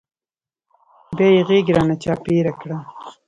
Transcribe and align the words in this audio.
بيا 1.17 1.29
يې 1.35 1.41
غېږ 1.47 1.67
رانه 1.75 1.95
چاپېره 2.03 2.51
کړه. 2.59 2.77